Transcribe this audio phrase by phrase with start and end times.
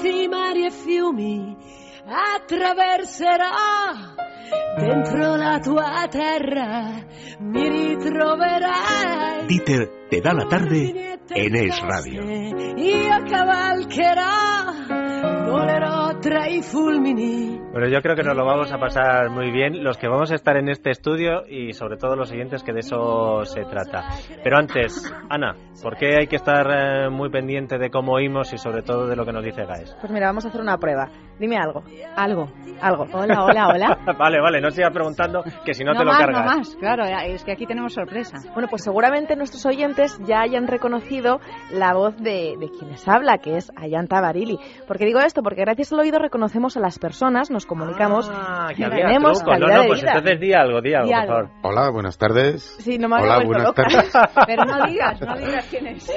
[0.00, 1.56] porti mari e fiumi
[2.06, 3.50] attraverserò
[4.78, 7.04] dentro la tua terra
[7.40, 12.22] mi ritroverai Dieter te da la tarde en Es Radio.
[12.76, 14.72] io cavalcherò
[15.44, 15.99] volerò
[17.72, 20.34] Bueno, yo creo que nos lo vamos a pasar muy bien, los que vamos a
[20.34, 24.04] estar en este estudio y sobre todo los siguientes, que de eso se trata.
[24.44, 28.58] Pero antes, Ana, ¿por qué hay que estar eh, muy pendiente de cómo oímos y
[28.58, 29.96] sobre todo de lo que nos dice Gaes?
[29.98, 31.08] Pues mira, vamos a hacer una prueba.
[31.40, 31.82] Dime algo.
[32.16, 32.48] Algo.
[32.82, 33.06] Algo.
[33.12, 33.98] Hola, hola, hola.
[34.18, 36.44] vale, vale, no siga preguntando que si no, te lo más, cargas.
[36.44, 38.36] No más, claro, es que aquí tenemos sorpresa.
[38.52, 41.40] Bueno, pues seguramente nuestros oyentes ya hayan reconocido
[41.72, 44.58] la voz de, de quien les habla, que es Ayanta Barili.
[44.86, 45.42] ¿Por qué digo esto?
[45.42, 49.52] Porque gracias al oído reconocemos a las personas, nos comunicamos Ah, que tenemos truco.
[49.54, 50.12] No, calidad no, de pues vida.
[50.12, 51.32] entonces di algo, di algo, Di por algo.
[51.34, 51.50] favor.
[51.62, 52.62] Hola, buenas tardes.
[52.80, 53.82] Sí, no me Hola, buenas loca.
[53.82, 54.12] tardes.
[54.46, 56.10] Pero no digas, no digas quién es.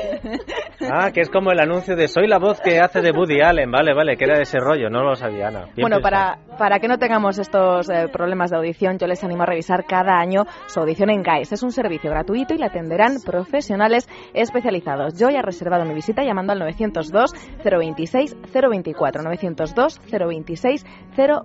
[0.91, 3.71] Ah, que es como el anuncio de soy la voz que hace de Woody Allen.
[3.71, 5.66] Vale, vale, que era de ese rollo, no lo sabía, Ana.
[5.76, 9.43] Bien Bueno, para, para que no tengamos estos eh, problemas de audición, yo les animo
[9.43, 11.51] a revisar cada año su audición en GAES.
[11.51, 15.18] Es un servicio gratuito y la atenderán profesionales especializados.
[15.20, 19.23] Yo ya he reservado mi visita llamando al 902 026 024.
[19.23, 20.85] 902 026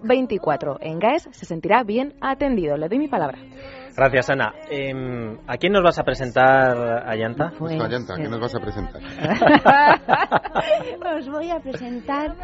[0.02, 0.78] 024.
[0.80, 2.76] En GAES se sentirá bien atendido.
[2.76, 3.38] Le doy mi palabra.
[3.98, 4.54] Gracias, Ana.
[4.70, 7.50] Em, ¿A quién nos vas a presentar, Ayanta?
[7.58, 9.02] Pues, Ayanta, ¿qué nos vas a presentar?
[11.18, 12.36] Os voy a presentar,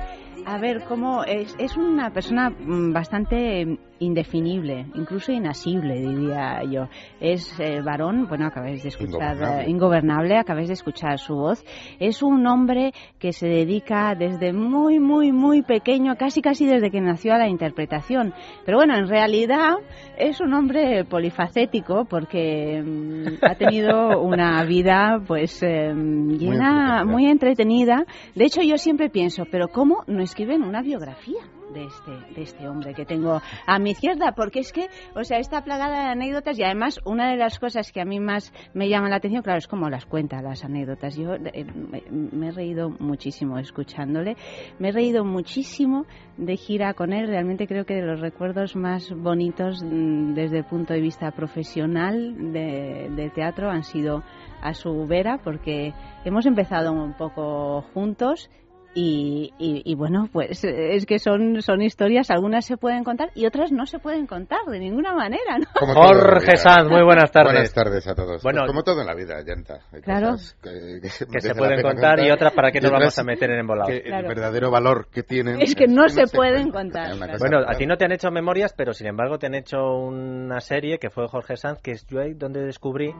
[0.47, 6.89] a ver, cómo es, es una persona mm, bastante indefinible, incluso inasible, diría yo.
[7.21, 9.71] Es eh, varón, bueno, acabáis de escuchar, Ingobernable.
[9.71, 11.65] ingobernable, acabáis de escuchar su voz.
[11.99, 17.01] Es un hombre que se dedica desde muy, muy, muy pequeño, casi, casi desde que
[17.01, 18.33] nació a la interpretación.
[18.65, 19.75] Pero bueno, en realidad
[20.17, 27.05] es un hombre polifacético porque mm, ha tenido una vida, pues, eh, llena, entretenida.
[27.05, 28.05] muy entretenida.
[28.35, 31.41] De hecho, yo siempre pienso, pero ¿cómo no escriben una biografía?
[31.75, 34.87] De este, de este hombre que tengo a mi izquierda, porque es que,
[35.17, 38.21] o sea, está plagada de anécdotas y además una de las cosas que a mí
[38.21, 41.17] más me llama la atención, claro, es como las cuenta, las anécdotas.
[41.17, 41.65] Yo eh,
[42.11, 44.37] me, he reído muchísimo escuchándole,
[44.79, 49.11] me he reído muchísimo de gira con él, realmente creo que de los recuerdos más
[49.11, 54.23] bonitos mm, desde el punto de vista profesional de, del teatro han sido
[54.63, 55.93] a su vera, porque
[56.25, 58.49] hemos empezado un poco juntos
[58.95, 63.45] y, y- y bueno, pues es que son, son historias, algunas se pueden contar y
[63.47, 65.65] otras no se pueden contar de ninguna manera, ¿no?
[65.75, 66.57] Jorge.
[66.57, 67.53] Sanz, muy buenas tardes.
[67.53, 68.43] Buenas tardes a todos.
[68.43, 69.81] Bueno, Pues como todo en la vida, Ayanta.
[69.93, 70.31] Hay Claro.
[70.33, 73.51] cosas que, que se pueden contar y otras para qué y nos vamos a meter
[73.51, 73.91] en embolados.
[73.93, 74.29] que Claro.
[74.29, 75.61] El verdadero valor que tienen.
[75.61, 77.05] Es que no se se pueden cuenta.
[77.09, 77.39] contar, claro.
[77.39, 80.61] Bueno, a ti no te han hecho memorias, pero sin embargo te han hecho una
[80.61, 83.13] serie que fue Jorge Sanz, que es yo ahí donde descubrí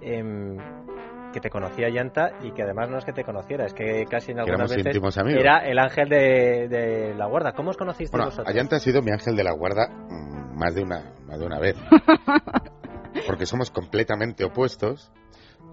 [0.00, 0.56] em,
[1.38, 4.32] que te conocía Yanta y que además no es que te conociera, es que casi
[4.32, 7.52] en algunas éramos veces era el ángel de, de la guarda.
[7.52, 8.48] ¿Cómo os conocisteis Bueno, vosotros?
[8.48, 11.60] Ayanta ha sido mi ángel de la guarda mm, más de una, más de una
[11.60, 11.76] vez.
[13.26, 15.12] Porque somos completamente opuestos.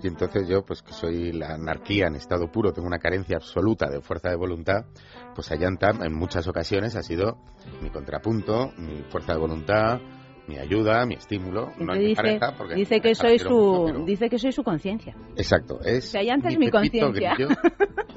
[0.03, 3.89] Y entonces yo, pues que soy la anarquía en estado puro, tengo una carencia absoluta
[3.89, 4.85] de fuerza de voluntad,
[5.33, 7.37] pues Ayanta en muchas ocasiones ha sido
[7.81, 10.01] mi contrapunto, mi fuerza de voluntad,
[10.47, 11.71] mi ayuda, mi estímulo.
[11.79, 14.39] No Entonces es mi dice, pareja, porque dice que soy mucho, su, pero- dice que
[14.39, 15.15] soy su conciencia.
[15.35, 17.35] Exacto, es sea, Ayanta es mi conciencia.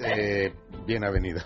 [0.00, 0.52] Eh,
[0.86, 1.40] bien avenido.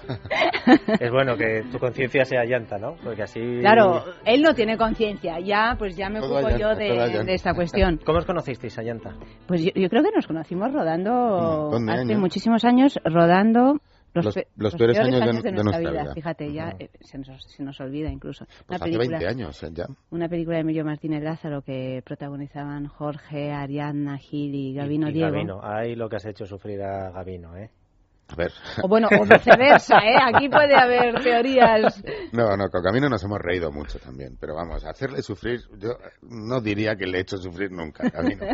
[1.01, 2.97] Es bueno que tu conciencia sea Yanta, ¿no?
[3.03, 3.41] Porque así...
[3.61, 7.99] Claro, él no tiene conciencia, ya pues ya me Todo ocupo yo de, esta cuestión.
[8.05, 9.15] ¿Cómo os conocisteis a?
[9.47, 12.21] Pues yo, yo creo que nos conocimos rodando hace años.
[12.21, 13.81] muchísimos años, rodando
[14.15, 16.03] los, Los- pe- los peores años de- de, de nuestra, nuestra vida.
[16.03, 16.15] vida.
[16.15, 16.77] Fíjate, ya Ujú.
[16.81, 18.45] eh, se, nos, se nos olvida incluso.
[18.47, 19.87] Pues una hace película, 20 años eh, ya.
[20.11, 25.15] Una película de Emilio Martínez Lázaro que protagonizaban Jorge, Ariadna, Gil y Gabino y, y
[25.15, 25.33] Diego.
[25.33, 25.61] Gabino.
[25.63, 27.71] Ahí lo que has hecho sufrir a Gabino, ¿eh?
[28.33, 28.53] A ver.
[28.83, 30.17] O bueno, o viceversa, ¿eh?
[30.35, 32.03] Aquí puede haber teorías.
[32.33, 35.91] No, no, con Camino nos hemos reído mucho también, pero vamos, hacerle sufrir, yo
[36.23, 38.47] no diría que le he hecho sufrir nunca a Camino.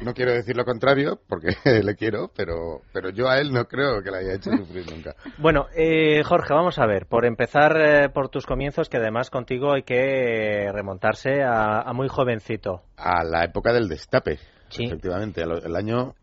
[0.00, 1.48] No quiero decir lo contrario, porque
[1.82, 5.14] le quiero, pero, pero yo a él no creo que le haya hecho sufrir nunca.
[5.38, 9.72] Bueno, eh, Jorge, vamos a ver, por empezar eh, por tus comienzos, que además contigo
[9.72, 12.82] hay que remontarse a, a muy jovencito.
[12.96, 14.38] A la época del destape,
[14.68, 14.84] Sí.
[14.86, 16.14] efectivamente, el año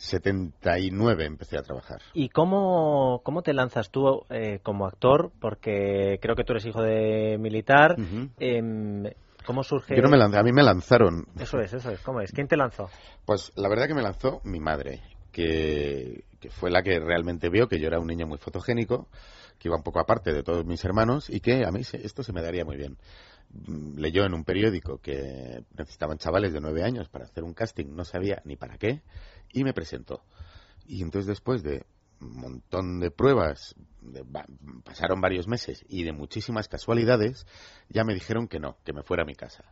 [0.00, 2.00] 79 empecé a trabajar.
[2.14, 5.30] ¿Y cómo, cómo te lanzas tú eh, como actor?
[5.40, 7.96] Porque creo que tú eres hijo de militar.
[8.38, 9.04] Em,
[9.44, 9.94] ¿Cómo surge?
[9.94, 12.00] Yo no me a mí me lanzaron, Eso es, eso es.
[12.00, 12.32] ¿Cómo es?
[12.32, 12.88] ¿Quién te lanzó?
[13.26, 15.02] Pues la verdad que me lanzó mi madre,
[15.32, 19.08] que, que fue la que realmente vio que yo era un niño muy fotogénico,
[19.58, 22.22] que iba un poco aparte de todos mis hermanos y que a mí se- esto
[22.22, 22.96] se me daría muy bien.
[23.66, 27.86] Mm, Leyó en un periódico que necesitaban chavales de nueve años para hacer un casting,
[27.94, 29.02] no sabía ni para qué,
[29.52, 30.22] y me presentó.
[30.86, 31.84] Y entonces después de
[32.20, 34.24] un montón de pruebas, de-
[34.84, 37.46] pasaron varios meses y de muchísimas casualidades,
[37.88, 39.64] ya me dijeron que no, que me fuera a mi casa.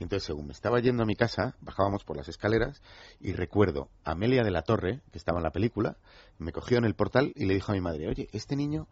[0.00, 2.82] Y entonces, según me estaba yendo a mi casa, bajábamos por las escaleras
[3.18, 5.96] y recuerdo a Amelia de la Torre, que estaba en la película,
[6.38, 8.86] me cogió en el portal y le dijo a mi madre, oye, este niño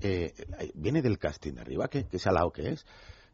[0.00, 0.32] eh,
[0.74, 2.86] viene del casting de arriba, ¿qué, qué salao que es?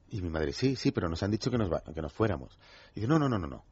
[0.09, 2.59] Y mi madre, sí, sí, pero nos han dicho que nos, va- que nos fuéramos.
[2.93, 3.65] Y dice, no, no, no, no, no.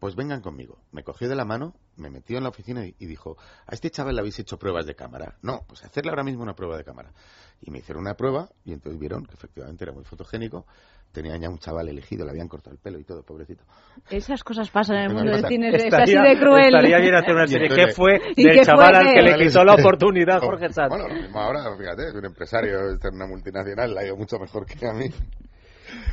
[0.00, 0.78] Pues vengan conmigo.
[0.92, 3.36] Me cogió de la mano, me metió en la oficina y, y dijo,
[3.66, 5.36] ¿a este chaval le habéis hecho pruebas de cámara?
[5.42, 7.12] No, pues hacerle ahora mismo una prueba de cámara.
[7.60, 10.64] Y me hicieron una prueba y entonces vieron que efectivamente era muy fotogénico.
[11.12, 13.62] Tenían ya un chaval elegido, le habían cortado el pelo y todo, pobrecito.
[14.08, 16.74] Esas cosas pasan en el mundo del cine, es así de cruel.
[16.74, 17.68] estaría bien hacer una Y serie.
[17.68, 20.88] ¿Qué fue ¿Y del qué chaval fue al que le quitó la oportunidad Jorge Sanz?
[20.88, 24.38] Bueno, lo mismo ahora, fíjate, es un empresario, en una multinacional, le ha ido mucho
[24.38, 25.10] mejor que a mí.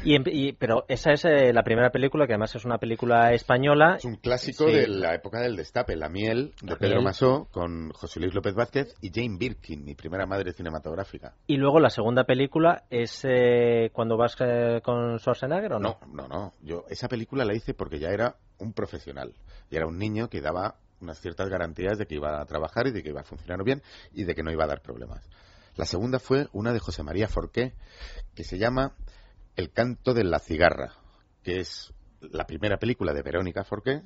[0.04, 3.96] Y, y- pero esa es eh, la primera película, que además es una película española.
[3.98, 4.72] Es un clásico Sí.
[4.74, 7.04] de la época del destape, La miel, de La Pedro miel.
[7.06, 11.34] Masó, con José Luis López Vázquez y Jane Birkin, mi primera madre cinematográfica.
[11.48, 15.98] Y luego la segunda película es eh, cuando vas eh, con Schwarzenegger o no?
[16.08, 16.54] No, no, no.
[16.62, 19.34] Yo esa película la hice porque ya era un profesional.
[19.70, 22.92] Y era un niño que daba unas ciertas garantías de que iba a trabajar y
[22.92, 23.82] de que iba a funcionar bien
[24.14, 25.28] y de que no iba a dar problemas.
[25.76, 27.74] La segunda fue una de José María Forqué,
[28.34, 28.94] que se llama
[29.58, 30.94] El canto de la cigarra,
[31.44, 34.04] que es la primera película de Verónica Forqué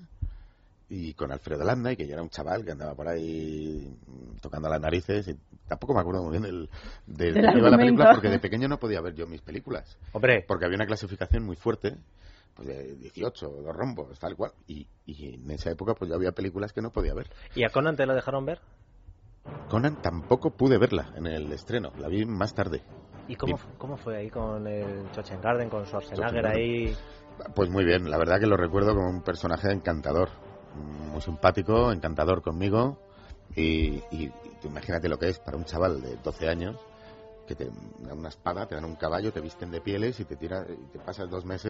[0.90, 3.94] y con Alfredo Landa, y que yo era un chaval que andaba por ahí
[4.42, 5.28] tocando las narices.
[5.28, 5.38] Y
[5.68, 6.70] tampoco me acuerdo muy bien del,
[7.06, 9.42] de, Del de qué iba la película, porque de pequeño no podía ver yo mis
[9.42, 11.98] películas Hombre, porque había una clasificación muy fuerte
[12.56, 14.52] pues de 18, dos rombos, tal cual.
[14.68, 17.30] Y, y en esa época pues yo había películas que no podía ver.
[17.56, 18.60] ¿y a Conan te lo dejaron ver?
[19.70, 22.84] Conan tampoco pude verla en el estreno, la vi más tarde.
[23.32, 25.06] ¿Y cómo, cómo fue ahí con el
[25.42, 26.94] Garden, con Schwarzenegger ahí?
[27.56, 30.28] Pues muy bien, la verdad que lo recuerdo como un personaje encantador,
[30.76, 32.98] muy simpático, encantador conmigo.
[33.56, 34.32] Y, y- y
[34.62, 36.78] tú imagínate lo que es para un chaval de 12 años
[37.48, 37.70] que te
[38.00, 40.76] dan una espada, te dan un caballo, te visten de pieles y te, tira, y
[40.92, 41.70] te pasas dos meses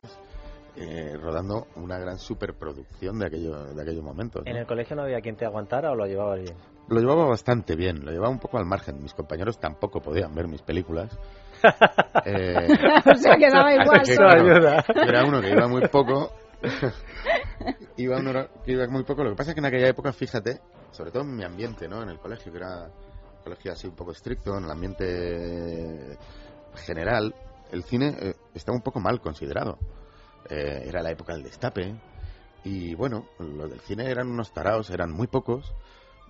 [0.75, 4.43] eh, rodando una gran superproducción de, aquello, de aquellos momentos.
[4.45, 4.51] ¿no?
[4.51, 6.55] ¿En el colegio no había quien te aguantara o lo llevabas bien?
[6.89, 9.01] Lo llevaba bastante bien, lo llevaba un poco al margen.
[9.01, 11.17] Mis compañeros tampoco podían ver mis películas.
[12.25, 12.67] Eh,
[13.05, 14.01] o sea, que daba igual.
[14.03, 16.31] que, claro, era uno que iba muy poco.
[17.97, 19.23] iba uno que iba muy poco.
[19.23, 20.59] Lo que pasa es que en aquella época, fíjate,
[20.91, 22.03] sobre todo en mi ambiente, ¿no?
[22.03, 26.17] En el colegio, que era un colegio así un poco estricto, en el ambiente
[26.75, 27.33] general,
[27.71, 29.77] el cine eh, estaba un poco mal considerado.
[30.49, 31.95] Eh, era la época del destape.
[32.63, 35.73] Y bueno, los del cine eran unos taraos, eran muy pocos.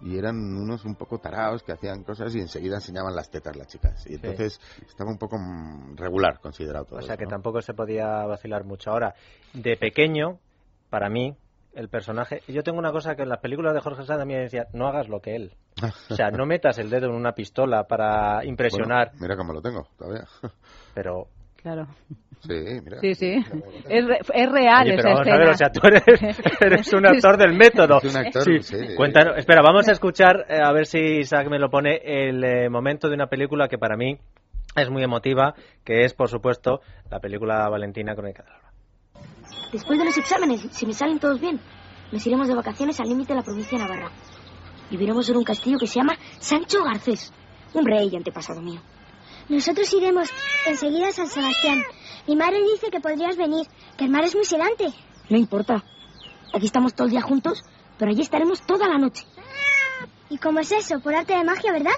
[0.04, 3.68] Y eran unos un poco taraos que hacían cosas y enseguida enseñaban las tetas las
[3.68, 4.06] chicas.
[4.10, 7.30] Y entonces estaba un poco mm, regular considerado todo O sea eso, que ¿no?
[7.30, 8.92] tampoco se podía vacilar mucho.
[8.92, 9.14] Ahora,
[9.54, 10.40] de pequeño,
[10.90, 11.36] para mí,
[11.74, 12.42] el personaje.
[12.48, 14.68] Yo tengo una cosa que en las películas de Jorge Sanz a mí me decía:
[14.74, 15.54] no hagas lo que él.
[16.10, 19.62] O sea, no metas el dedo en una pistola para impresionar, Bueno, mira cómo lo
[19.62, 20.26] tengo todavía.
[20.94, 21.28] pero.
[21.62, 21.88] Claro.
[22.40, 22.54] Sí,
[22.84, 23.00] mira.
[23.02, 23.34] Sí, sí.
[23.88, 26.04] Es, re- es real Oye, pero esa vamos a ver, o sea, tú eres,
[26.60, 28.00] eres un actor del método.
[28.02, 28.60] Es un actor, Sí.
[28.64, 28.96] sí.
[28.96, 32.70] Cuéntanos, espera, vamos a escuchar, eh, a ver si Isaac me lo pone, el eh,
[32.70, 34.18] momento de una película que para mí
[34.76, 35.54] es muy emotiva,
[35.86, 36.82] que es, por supuesto,
[37.12, 38.72] la película Valentina Crónica de la Aurora.
[39.72, 41.60] Después de los exámenes, si me salen todos bien,
[42.12, 44.10] nos iremos de vacaciones al límite de la provincia de Navarra.
[44.90, 47.32] Viviremos en un castillo que se llama Sancho Garcés,
[47.76, 48.82] un rey y antepasado mío.
[49.50, 50.30] Nosotros iremos
[50.68, 51.84] enseguida a San Sebastián.
[52.28, 53.66] Mi madre dice que podrías venir,
[53.98, 54.86] que el mar es muy sedante.
[55.30, 55.84] No importa.
[56.54, 57.64] Aquí estamos todo el día juntos,
[57.98, 59.26] pero allí estaremos toda la noche.
[60.30, 61.00] ¿Y cómo es eso?
[61.02, 61.92] Por arte de magia, ¿verdad?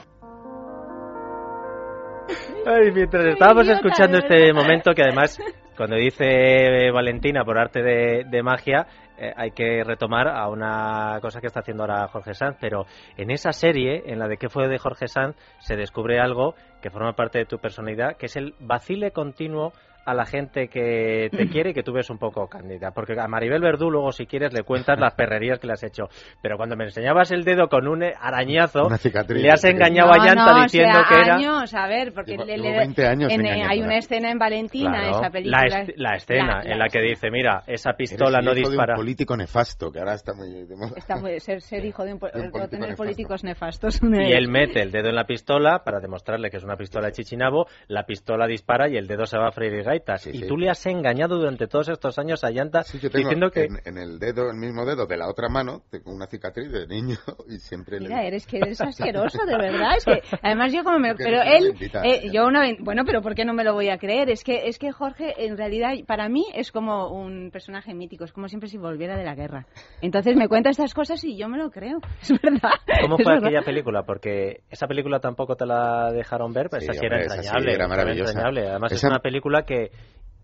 [2.65, 5.37] Ay, mientras estábamos idiota, escuchando este momento, que además,
[5.75, 11.19] cuando dice eh, Valentina por arte de, de magia, eh, hay que retomar a una
[11.21, 12.85] cosa que está haciendo ahora Jorge Sanz, pero
[13.17, 16.89] en esa serie, en la de qué fue de Jorge Sanz, se descubre algo que
[16.89, 19.73] forma parte de tu personalidad, que es el vacile continuo
[20.05, 22.91] a la gente que te quiere y que tú ves un poco cándida.
[22.91, 26.03] Porque a Maribel Verdú luego, si quieres, le cuentas las perrerías que le has hecho.
[26.41, 29.41] Pero cuando me enseñabas el dedo con un arañazo, Una cicatriz.
[29.41, 31.35] le has engañado No, a Llanta no, o diciendo sea, que era...
[31.35, 33.71] años, a ver, porque Llevo- le- llevo le- 20 años en- engañándola.
[33.71, 35.61] hay una escena en Valentina, Claro, esa película.
[35.69, 38.59] La, est- la escena La- en la que dice, mira, esa pistola no hijo de
[38.71, 38.93] dispara.
[38.95, 40.91] un político nefasto, que ahora está muy de moda.
[40.97, 43.03] Está muy- ser, ser hijo de un, De un o político tener nefasto.
[43.03, 44.01] políticos nefastos.
[44.03, 47.05] Y él mete el dedo en la pistola para demostrarle que es una una pistola
[47.05, 50.27] de chichinabo, la pistola dispara y el dedo se va a freír gaitas.
[50.27, 50.47] y sí.
[50.47, 53.63] tú le has engañado durante todos estos años a Llanta Sí, yo tengo diciendo que...
[53.65, 56.87] en, en el dedo, el mismo dedo de la otra mano, tengo una cicatriz de
[56.87, 58.07] niño y siempre le...
[58.09, 59.91] Mira, eres que eres asqueroso, de verdad.
[59.97, 61.09] Es que, además yo como me...
[61.09, 62.63] Porque Pero él, eh, yo una...
[62.79, 64.29] Bueno, pero ¿por qué no me lo voy a creer?
[64.29, 68.23] Es que, es que Jorge, en realidad, para mí es como un personaje mítico.
[68.23, 69.65] Es como siempre si volviera de la guerra.
[70.01, 71.99] Entonces me cuenta estas cosas y yo me lo creo.
[72.21, 72.71] Es verdad.
[73.01, 73.47] ¿Cómo es fue verdad.
[73.47, 74.03] aquella película?
[74.03, 77.73] Porque esa película tampoco te la dejaron ver, pero Sí, esa sí era sí entrañable.
[77.73, 78.31] era maravillosa.
[78.31, 78.67] entrañable.
[78.69, 79.82] Además es Esa- una película que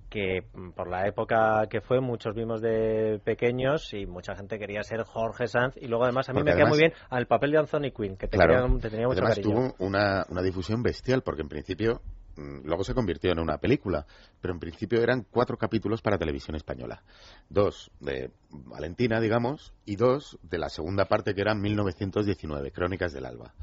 [0.10, 4.82] que mm, por la época que fue muchos vimos de pequeños y mucha gente quería
[4.82, 7.28] ser Jorge Sanz y luego además a mí Porque me queda además- muy bien al
[7.28, 8.64] papel de Anthony Quinn que te, Claro.
[8.66, 9.56] quería- te tenía mucho Además cariño.
[9.76, 12.02] tuvo una, una difusión bestial porque en principio
[12.38, 14.06] mm, luego se convirtió en una película,
[14.42, 17.04] pero en principio eran cuatro capítulos para televisión española.
[17.50, 23.26] Dos de Valentina, digamos, y dos de la segunda parte que eran 1919, Crónicas del
[23.26, 23.54] Alba.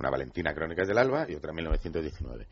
[0.00, 2.48] Una Valentina, Crónicas del Alba y otra 1919.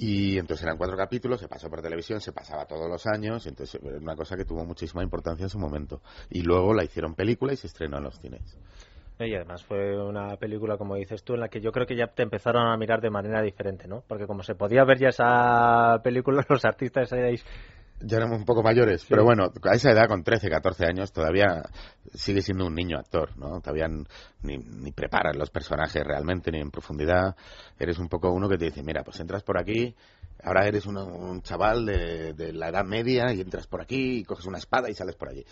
[0.00, 3.80] Y entonces eran cuatro capítulos, se pasó por televisión, se pasaba todos los años, entonces
[3.82, 6.00] era una cosa que tuvo muchísima importancia en su momento.
[6.30, 8.56] Y luego la hicieron película y se estrenó en los cines.
[9.18, 12.06] Y además fue una película, como dices tú, en la que yo creo que ya
[12.06, 14.04] te empezaron a mirar de manera diferente, ¿no?
[14.06, 17.44] Porque como se podía ver ya esa película, los artistas erais...
[18.00, 21.62] Ya éramos un poco mayores, pero bueno, a esa edad, con 13, 14 años, todavía
[22.14, 23.60] sigue siendo un niño actor, ¿no?
[23.60, 23.88] Todavía
[24.42, 27.34] ni, ni preparas los personajes realmente, ni en profundidad.
[27.78, 29.96] Eres un poco uno que te dice, mira, pues entras por aquí,
[30.44, 34.24] ahora eres uno- un chaval de, de la edad media y entras por aquí y
[34.24, 35.44] coges una espada y sales por allí.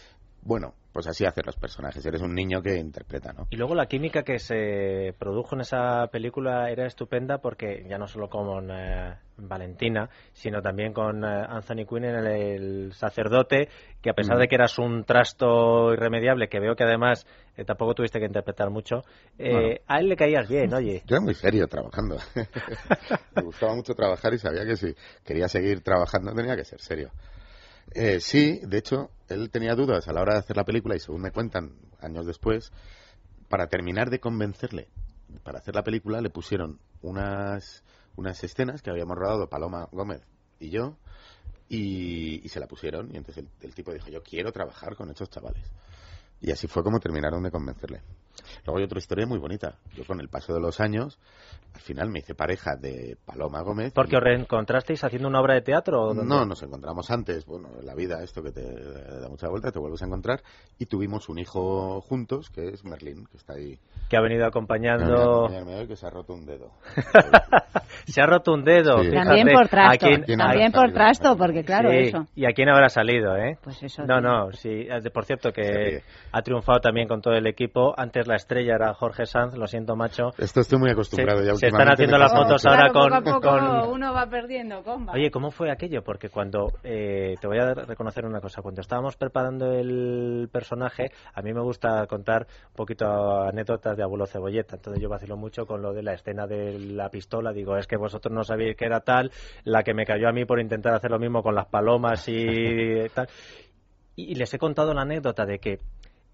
[0.42, 3.48] Bueno, pues así hacen los personajes, eres un niño que interpreta, ¿no?
[3.50, 8.06] Y luego la química que se produjo en esa película era estupenda porque ya no
[8.06, 13.68] solo con eh, Valentina, sino también con eh, Anthony Quinn en el, el sacerdote,
[14.00, 17.26] que a pesar de que eras un trasto irremediable, que veo que además
[17.56, 19.02] eh, tampoco tuviste que interpretar mucho,
[19.38, 19.76] eh, Bueno.
[19.86, 21.02] a él le caías bien, oye.
[21.06, 22.16] Yo era muy serio trabajando.
[23.36, 27.10] me gustaba mucho trabajar y sabía que si quería seguir trabajando tenía que ser serio.
[27.94, 30.98] Eh, sí, de hecho, él tenía dudas a la hora de hacer la película y
[30.98, 32.72] según me cuentan años después,
[33.48, 34.88] para terminar de convencerle
[35.42, 37.82] para hacer la película le pusieron unas,
[38.16, 40.22] unas escenas que habíamos rodado Paloma Gómez
[40.58, 40.96] y yo
[41.68, 45.10] y, y se la pusieron y entonces el, el tipo dijo yo quiero trabajar con
[45.10, 45.64] estos chavales.
[46.40, 48.02] Y así fue como terminaron de convencerle.
[48.64, 49.74] Luego hay otra historia muy bonita.
[49.94, 51.18] Yo con el paso de los años,
[51.74, 53.92] al final me hice pareja de Paloma Gómez.
[53.94, 56.08] Porque y- os reencontrasteis haciendo una obra de teatro.
[56.08, 57.44] ¿o no, nos encontramos antes.
[57.46, 60.40] Bueno, en la vida esto que te da mucha vuelta, te vuelves a encontrar.
[60.78, 63.78] Y tuvimos un hijo juntos, que es Merlín, que está ahí.
[64.08, 65.48] Que ha venido acompañando.
[65.88, 66.70] que se ha roto un dedo.
[68.06, 69.02] Se ha roto un dedo.
[69.02, 69.10] Sí.
[69.10, 70.94] También por ¿A trasto, quién- también por salido?
[70.94, 72.26] trasto, porque claro, Sí, eso.
[72.34, 73.58] ¿Y a quién habrá salido, eh?
[73.62, 74.02] Pues eso.
[74.02, 74.28] No, tío.
[74.28, 74.68] no, sí.
[74.88, 76.02] eh, Por cierto, que
[76.32, 77.94] ha triunfado también con todo el equipo.
[77.96, 80.30] Antes la estrella era Jorge Sanz, lo siento, macho.
[80.38, 83.14] Esto estoy muy acostumbrado Se- ya se están haciendo las fotos ahora Claro, con- poco
[83.16, 85.12] a poco con- uno va perdiendo comba.
[85.12, 86.02] Oye, ¿cómo fue aquello?
[86.02, 91.42] Porque cuando, eh, te voy a reconocer una cosa, cuando estábamos preparando el personaje, a
[91.42, 93.06] mí me gusta contar un poquito
[93.42, 97.08] anécdotas de abuelo cebolleta, entonces yo vacilo mucho con lo de la escena de la
[97.10, 99.30] pistola, digo, es que vosotros no sabíais que era tal,
[99.64, 103.08] la que me cayó a mí por intentar hacer lo mismo con las palomas y
[103.14, 103.28] tal.
[104.18, 105.78] Y les he contado la anécdota de que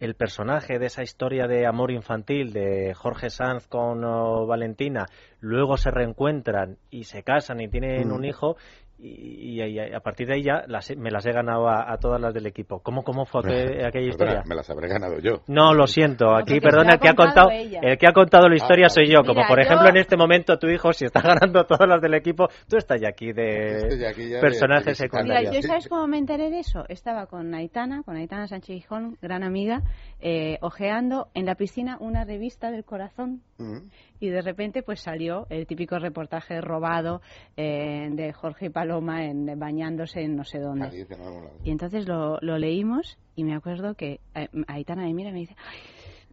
[0.03, 5.07] el personaje de esa historia de amor infantil de Jorge Sanz con oh, Valentina,
[5.39, 8.13] luego se reencuentran y se casan y tienen Mm.
[8.13, 8.57] un hijo
[9.05, 11.93] y, y- y a partir de ahí ya las he- me las he ganado a,
[11.93, 12.81] a todas las del equipo.
[12.81, 14.43] ¿Cómo, cómo fue aquel- aquella Perdona, historia?
[14.47, 15.43] Me las habré ganado yo.
[15.49, 16.35] No, lo siento.
[16.37, 17.81] Aquí, perdona, el que ha contado ella.
[17.83, 19.23] el que ha contado la historia Ah, soy yo.
[19.23, 22.01] Como mira, por yo- ejemplo en este momento tu hijo, si está ganando todas las
[22.01, 25.53] del equipo, tú estás ya aquí de aquí ya de- personaje de Mira, secundario.
[25.53, 26.85] yo sabes cómo me enteré de eso.
[26.89, 29.83] Estaba con Aitana, con Aitana Sánchez Gijón, gran amiga,
[30.21, 33.89] eh, ojeando en la piscina una revista del corazón Mm.
[34.19, 37.21] y de repente pues salió el típico reportaje robado
[37.57, 40.87] eh, de Jorge y Paloma en, bañándose en no sé dónde.
[40.89, 41.57] Cádiz, en algún lado.
[41.65, 45.39] Y entonces lo, lo leímos y me acuerdo que eh, Aitana me mira y me
[45.41, 45.79] dice, "Ay,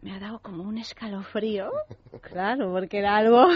[0.02, 1.70] me ha dado como un escalofrío.
[2.20, 3.46] claro, porque era algo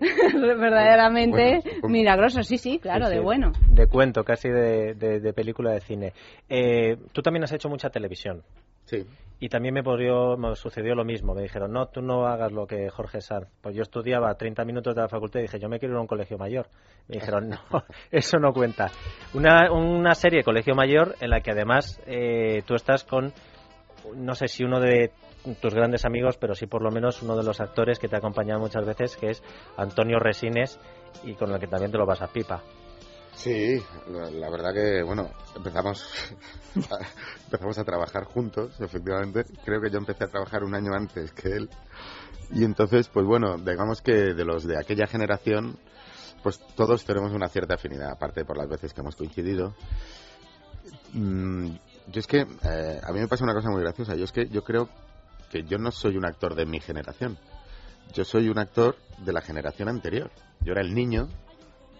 [0.58, 2.42] verdaderamente Bueno, milagroso.
[2.42, 3.52] Sí, sí, claro, Sí, de bueno.
[3.68, 6.12] De cuento, casi de, de- de película de cine.
[6.48, 8.42] Eh, tú también has hecho mucha televisión.
[8.84, 9.04] Sí.
[9.40, 11.34] Y también me, podrió- me sucedió lo mismo.
[11.34, 13.48] Me dijeron, no, tú no hagas lo que Jorge Sanz.
[13.60, 16.02] Pues yo estudiaba 30 minutos de la facultad y dije, yo me quiero ir a
[16.02, 16.68] un colegio mayor.
[17.08, 17.58] Me dijeron, no,
[18.12, 18.90] eso no cuenta.
[19.34, 23.32] Una, una serie Colegio Mayor en la que además eh, tú estás con,
[24.14, 25.10] no sé si uno de
[25.60, 28.18] tus grandes amigos, pero sí por lo menos uno de los actores que te ha
[28.18, 29.42] acompañado muchas veces, que es
[29.76, 30.78] Antonio Resines,
[31.24, 32.62] y con el que también te lo vas a pipa.
[33.34, 36.04] Sí, la, verdad que, bueno, empezamos
[36.90, 36.98] a,
[37.44, 39.44] empezamos a trabajar juntos, efectivamente.
[39.64, 41.70] Creo que yo empecé a trabajar un año antes que él.
[42.50, 45.78] Y entonces, pues bueno, digamos que de los de aquella generación,
[46.42, 49.74] pues todos tenemos una cierta afinidad, aparte por las veces que hemos coincidido.
[51.14, 51.70] Mm,
[52.08, 54.48] yo es que, eh, a mí me pasa una cosa muy graciosa, yo es que
[54.48, 54.88] yo creo
[55.50, 57.38] que yo no soy un actor de mi generación,
[58.12, 60.30] yo soy un actor de la generación anterior.
[60.60, 61.28] Yo era el niño,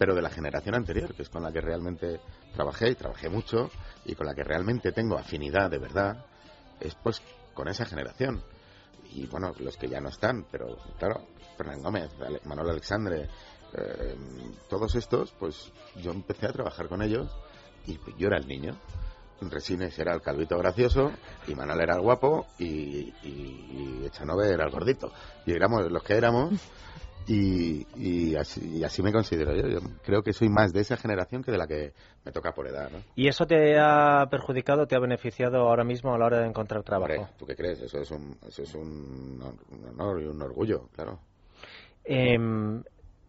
[0.03, 2.21] pero de la generación anterior, que es con la que realmente
[2.53, 3.71] trabajé y trabajé mucho
[4.05, 6.27] y con la que realmente tengo afinidad de verdad,
[6.81, 7.23] es pues
[7.55, 8.43] con esa generación.
[9.13, 11.25] Y bueno, los que ya no están, pero claro,
[11.57, 12.11] Fernán Gómez,
[12.47, 13.29] Manuel Alexandre,
[13.75, 14.17] eh,
[14.69, 15.71] todos estos, pues
[16.03, 17.31] yo empecé a trabajar con ellos
[17.87, 18.77] y pues, yo era el niño.
[19.41, 21.13] Resines era el calvito gracioso
[21.47, 25.13] y Manuel era el guapo y, y, Echanove era el gordito.
[25.47, 26.55] Y éramos los que éramos
[27.27, 29.69] y, así, así, me considero yo.
[29.69, 31.93] Yo creo que soy más de esa generación que de la que
[32.25, 32.91] me toca por edad.
[32.91, 32.99] ¿no?
[33.15, 36.83] ¿Y eso te ha perjudicado, te ha beneficiado ahora mismo a la hora de encontrar
[36.83, 37.29] trabajo?
[37.39, 37.81] ¿Tú qué crees?
[37.83, 39.41] Eso es un, eso es un,
[39.91, 41.21] honor y un orgullo, claro.
[42.05, 42.83] Em,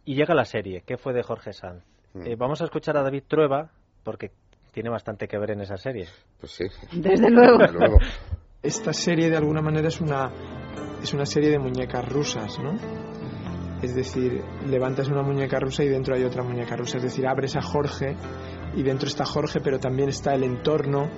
[0.04, 1.84] y llega la serie, ¿qué fue de Jorge Sanz?
[2.12, 2.26] Hmm.
[2.26, 3.70] Eh, vamos a escuchar a David Trueba,
[4.02, 4.32] porque
[4.72, 6.06] tiene bastante que ver en esa serie.
[6.40, 6.64] Pues sí.
[6.92, 7.58] Desde luego.
[8.62, 10.32] Esta serie de alguna manera es una,
[11.02, 12.72] es una serie de muñecas rusas, ¿no?
[13.82, 16.98] Es decir, levantas una muñeca rusa y dentro hay otra muñeca rusa.
[16.98, 18.16] Es decir, abres a Jorge
[18.74, 21.08] y dentro está Jorge, pero también está el entorno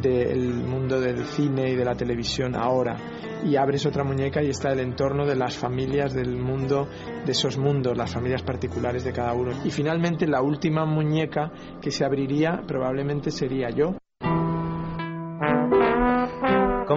[0.00, 2.96] del mundo del cine y de la televisión ahora
[3.44, 6.88] y abres otra muñeca y está el entorno de las familias del mundo,
[7.24, 9.52] de esos mundos, las familias particulares de cada uno.
[9.64, 13.96] Y finalmente la última muñeca que se abriría probablemente sería yo.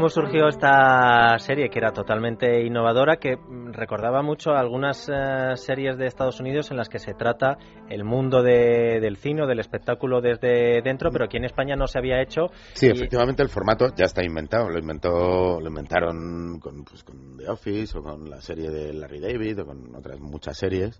[0.01, 3.37] ¿Cómo surgió esta serie que era totalmente innovadora, que
[3.71, 8.41] recordaba mucho algunas eh, series de Estados Unidos en las que se trata el mundo
[8.41, 12.47] del cine o del espectáculo desde dentro, pero aquí en España no se había hecho?
[12.73, 14.69] Sí, efectivamente el formato ya está inventado.
[14.69, 19.19] Lo inventó, lo inventaron con, pues, con The Office o con la serie de Larry
[19.19, 20.99] David o con otras muchas series,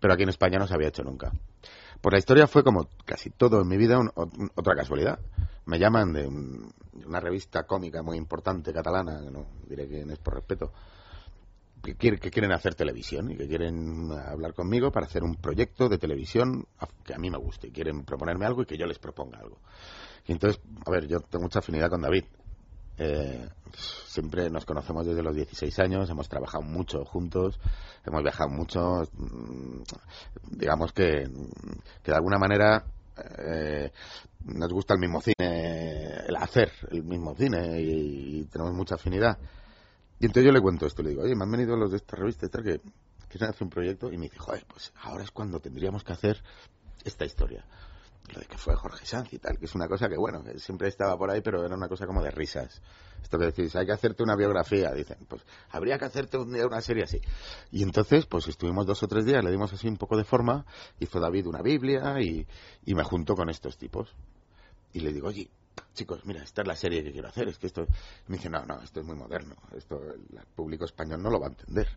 [0.00, 1.30] pero aquí en España no se había hecho nunca.
[2.00, 3.98] Pues la historia fue como casi todo en mi vida
[4.54, 5.18] otra casualidad.
[5.66, 10.34] Me llaman de, una revista cómica muy importante catalana, que no diré quién es por
[10.34, 10.72] respeto,
[11.82, 15.98] que, que quieren hacer televisión y que quieren hablar conmigo para hacer un proyecto de
[15.98, 16.66] televisión
[17.04, 17.68] que a mí me guste.
[17.68, 19.58] Y quieren proponerme algo y que yo les proponga algo.
[20.26, 22.24] Y entonces, a ver, yo tengo mucha afinidad con David.
[22.98, 23.48] Eh,
[24.18, 27.60] siempre nos conocemos desde los 16 años, hemos trabajado mucho juntos,
[28.04, 29.08] hemos viajado mucho.
[29.12, 29.82] Mm,
[30.50, 31.28] digamos que,
[32.02, 32.84] que de alguna manera
[33.38, 33.92] eh,
[34.44, 39.38] nos gusta el mismo cine, el hacer el mismo cine y, tenemos mucha afinidad.
[40.18, 42.16] Y entonces yo le cuento esto, le digo, oye, me han venido los de esta
[42.16, 42.80] revista que
[43.28, 46.42] quieren hacer un proyecto y me dice, joder, pues ahora es cuando tendríamos que hacer
[47.04, 47.64] esta historia
[48.32, 50.88] lo de que fue Jorge Sanz y tal, que es una cosa que, bueno, siempre
[50.88, 52.80] estaba por ahí, pero era una cosa como de risas.
[53.22, 56.66] Esto que decís, hay que hacerte una biografía, dicen, pues habría que hacerte un día
[56.66, 57.20] una serie así.
[57.70, 60.64] Y entonces, pues estuvimos dos o tres días, le dimos así un poco de forma,
[61.00, 62.46] hizo David una Biblia y,
[62.84, 64.14] y me junto con estos tipos.
[64.92, 65.50] Y le digo, oye,
[65.94, 67.86] chicos, mira, esta es la serie que quiero hacer, es que esto...
[68.28, 71.46] me dice, no, no, esto es muy moderno, esto el público español no lo va
[71.46, 71.88] a entender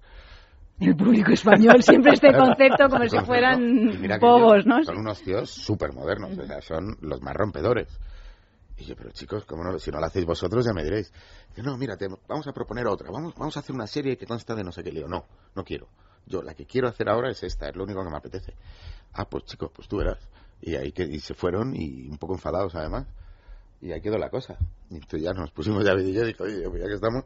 [0.80, 4.84] el público español siempre este concepto como si fueran bobos, ¿no?
[4.84, 7.88] Son unos tíos súper modernos, o sea, son los más rompedores.
[8.78, 11.14] Y yo, pero chicos, ¿cómo no, si no lo hacéis vosotros ya me diréis.
[11.58, 14.64] no, mírate, vamos a proponer otra, vamos, vamos a hacer una serie que consta de
[14.64, 14.92] no sé qué.
[14.92, 15.08] lío.
[15.08, 15.88] no, no quiero.
[16.26, 18.56] Yo la que quiero hacer ahora es esta, es lo único que me apetece.
[19.14, 20.20] Ah, pues chicos, pues tú verás.
[20.62, 23.08] Y ahí que y se fueron y un poco enfadados además.
[23.82, 24.58] Y ahí quedó la cosa.
[24.90, 27.26] Y entonces ya nos pusimos ya y yo dije, oye, pues ya que estamos,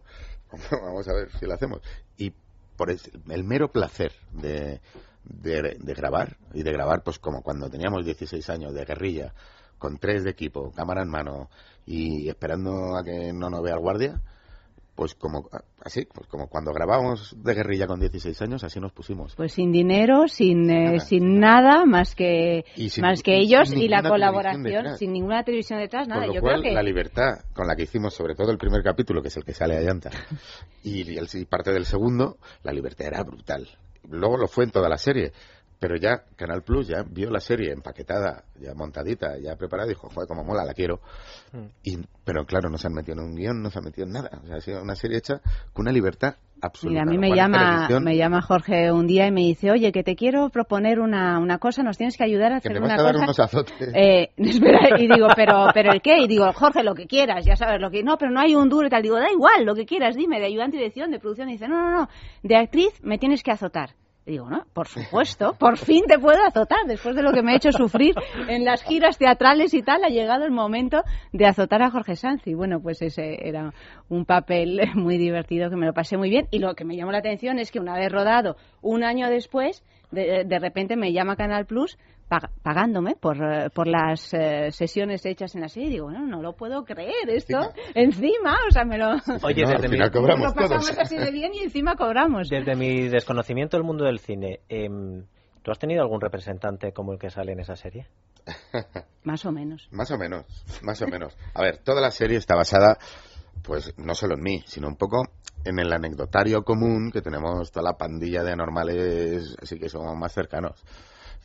[0.71, 1.81] vamos a ver si lo hacemos.
[2.17, 2.33] Y
[2.75, 4.81] por el, mero placer de,
[5.23, 9.33] de, grabar, y de grabar pues como cuando teníamos 16 años de guerrilla,
[9.77, 11.49] con tres de equipo, cámara en mano
[11.85, 14.21] y esperando a que no nos vea el guardia,
[14.95, 15.49] pues como
[15.83, 19.35] así, pues como cuando grabábamos de guerrilla con 16 años, así nos pusimos.
[19.35, 22.65] Pues sin dinero, sin eh, nada, sin nada más que
[23.01, 26.25] más que ellos y la colaboración, sin ninguna televisión detrás, nada.
[26.25, 28.81] Con lo cual, creo que la libertad con la que hicimos, sobre todo el primer
[28.81, 30.11] capítulo, que es el que sale a llanta,
[30.83, 33.67] y, el, y parte del segundo, la libertad era brutal.
[34.09, 35.33] Luego lo fue en toda la serie
[35.79, 40.09] pero ya Canal Plus ya vio la serie empaquetada, ya montadita, ya preparada, y dijo,
[40.09, 40.99] joder, como mola, la quiero.
[41.51, 41.65] Mm.
[41.83, 44.13] Y, pero claro, no se han metido en un guion, no se han metido en
[44.13, 44.29] nada.
[44.43, 45.41] O sea, ha sido una serie hecha
[45.73, 47.01] con una libertad absoluta.
[47.01, 50.03] Mira, a mí me llama, me llama Jorge un día y me dice, oye, que
[50.03, 52.99] te quiero proponer una, una cosa, nos tienes que ayudar a hacer que me vas
[52.99, 53.75] a dar unos azotes.
[53.95, 56.17] Eh, espera, y digo, pero, pero ¿el qué?
[56.17, 58.03] Y digo, Jorge, lo que quieras, ya sabes, lo que...
[58.03, 59.03] No, pero no hay un duro y tal.
[59.03, 61.49] Digo, da igual, lo que quieras, dime, de ayudante y dirección, de producción.
[61.49, 62.09] Y dice, no, no, no,
[62.43, 63.91] de actriz me tienes que azotar
[64.25, 66.85] digo, no, por supuesto, por fin te puedo azotar.
[66.87, 68.15] Después de lo que me he hecho sufrir
[68.47, 72.45] en las giras teatrales y tal, ha llegado el momento de azotar a Jorge Sanz.
[72.47, 73.73] Y bueno, pues ese era
[74.09, 76.47] un papel muy divertido que me lo pasé muy bien.
[76.51, 79.83] Y lo que me llamó la atención es que una vez rodado, un año después,
[80.11, 81.97] de, de repente me llama Canal Plus
[82.29, 85.89] pag- pagándome por, eh, por las eh, sesiones hechas en la serie.
[85.89, 87.59] Digo, bueno, no lo puedo creer esto.
[87.93, 89.11] Encima, o sea, me lo...
[89.43, 90.99] Oye, No, al desde mi, cobramos lo pasamos todos.
[90.99, 92.49] así de bien y encima cobramos.
[92.49, 95.25] desde mi desconocimiento del mundo del cine, em,
[95.63, 98.07] ¿tú has tenido algún representante como el que sale en esa serie?
[99.23, 99.87] Más o menos.
[99.91, 100.45] Más o menos,
[100.83, 101.35] más o menos.
[101.55, 102.99] A ver, toda la serie está basada,
[103.63, 105.23] pues, no solo en mí, sino un poco
[105.63, 110.31] en el anecdotario común que tenemos toda la pandilla de anormales, así que somos más
[110.31, 110.83] cercanos.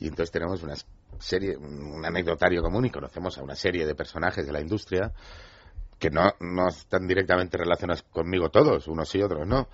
[0.01, 0.75] Y entonces tenemos una
[1.19, 5.13] serie, un anecdotario común y conocemos a una serie de personajes de la industria
[5.99, 9.69] que no, no están directamente relacionados conmigo todos, unos sí, otros no,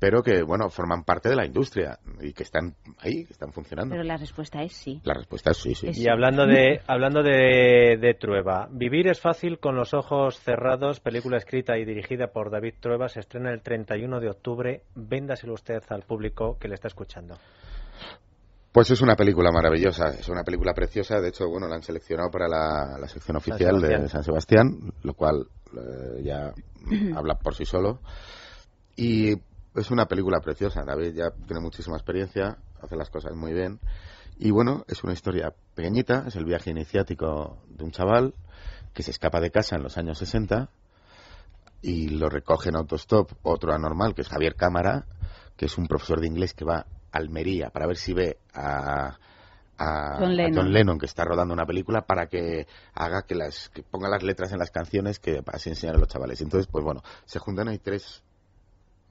[0.00, 3.92] pero que, bueno, forman parte de la industria y que están ahí, que están funcionando.
[3.94, 5.00] Pero la respuesta es sí.
[5.04, 5.88] La respuesta es sí, sí.
[5.88, 10.98] Es- Y hablando de hablando de, de Trueba, Vivir es fácil con los ojos cerrados,
[10.98, 14.82] película escrita y dirigida por David Trueba, se estrena el 31 de octubre.
[14.96, 17.36] Véndaselo usted al público que le está escuchando.
[18.72, 21.20] Pues es una película maravillosa, es una película preciosa.
[21.20, 25.14] De hecho, bueno, la han seleccionado para la, la sección oficial de San Sebastián, lo
[25.14, 26.52] cual eh, ya
[27.16, 28.00] habla por sí solo.
[28.94, 29.32] Y
[29.74, 30.84] es una película preciosa.
[30.84, 33.80] David ya tiene muchísima experiencia, hace las cosas muy bien.
[34.38, 38.34] Y bueno, es una historia pequeñita, es el viaje iniciático de un chaval
[38.92, 40.70] que se escapa de casa en los años 60
[41.82, 45.06] y lo recoge en autostop otro anormal, que es Javier Cámara,
[45.56, 49.16] que es un profesor de inglés que va Almería para ver si ve a,
[49.78, 50.54] a, John a Lennon.
[50.64, 54.22] John Lennon, que está rodando una película, para que haga que las que ponga las
[54.22, 56.40] letras en las canciones que para así enseñar a los chavales.
[56.40, 58.22] Entonces, pues bueno, se juntan ahí tres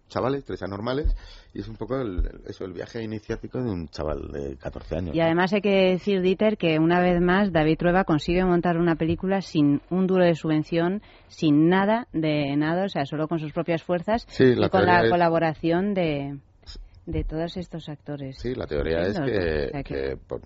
[0.09, 1.13] chavales, tres anormales,
[1.53, 4.95] y es un poco el, el- eso, el viaje iniciático de un chaval de 14
[4.95, 5.13] años.
[5.15, 8.95] Y además hay que decir, Dieter, que una vez más David Trueba consigue montar una
[8.95, 13.51] película sin un duro de subvención, sin nada de nada, o sea, solo con sus
[13.51, 16.39] propias fuerzas Sí, la y con la es- colaboración de,
[17.07, 18.37] de todos estos actores.
[18.37, 20.41] Sí, la teoría es que, O sea que- que, por-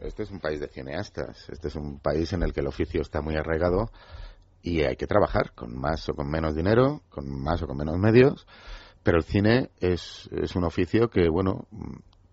[0.00, 3.00] este es un país de cineastas, este es un país en el que el oficio
[3.00, 3.90] está muy arraigado
[4.62, 7.96] y hay que trabajar con más o con menos dinero, con más o con menos
[7.96, 8.46] medios,
[9.04, 11.66] pero el cine es, es un oficio que, bueno,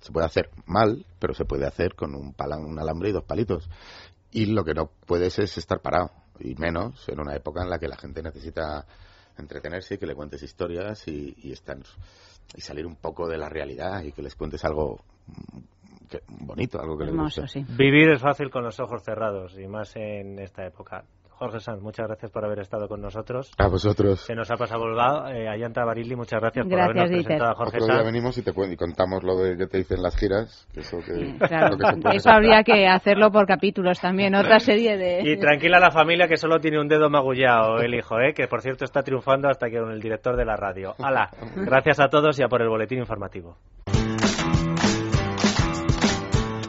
[0.01, 3.23] se puede hacer mal, pero se puede hacer con un, pala- un alambre y dos
[3.25, 3.69] palitos.
[4.31, 6.09] Y lo que no puedes es estar parado,
[6.39, 8.85] y menos en una época en la que la gente necesita
[9.39, 11.77] entretenerse y que le cuentes historias y, y estar
[12.55, 14.99] y salir un poco de la realidad y que les cuentes algo
[16.09, 17.65] que- bonito, algo que Hermoso, les guste.
[17.65, 17.75] sí.
[17.77, 21.03] Vivir es fácil con los ojos cerrados y más en esta época.
[21.37, 23.51] Jorge Sanz, muchas gracias por haber estado con nosotros.
[23.57, 24.21] A vosotros.
[24.21, 25.27] Se nos ha pasado volado.
[25.29, 27.25] Eh, Ayanta Barilli, muchas gracias, por habernos Dieter.
[27.25, 28.05] presentado a Jorge Otro día Sanz.
[28.05, 31.37] venimos y te y contamos lo de que te dicen las giras, que eso que,
[31.47, 35.21] Claro, que eso habría que hacerlo por capítulos también, otra serie de...
[35.23, 38.33] Y tranquila la familia que solo tiene un dedo magullado el hijo, ¿eh?
[38.33, 40.95] que por cierto está triunfando hasta que con el director de la radio.
[40.99, 43.57] Hala, gracias a todos y a por el boletín informativo.